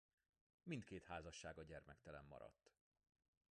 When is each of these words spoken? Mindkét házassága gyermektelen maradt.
Mindkét 0.63 1.05
házassága 1.05 1.63
gyermektelen 1.63 2.25
maradt. 2.25 2.71